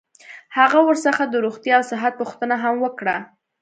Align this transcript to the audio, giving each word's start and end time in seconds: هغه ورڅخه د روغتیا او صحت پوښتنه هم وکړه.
هغه 0.57 0.79
ورڅخه 0.87 1.23
د 1.29 1.33
روغتیا 1.45 1.75
او 1.79 1.85
صحت 1.91 2.13
پوښتنه 2.21 2.55
هم 2.63 2.75
وکړه. 2.85 3.15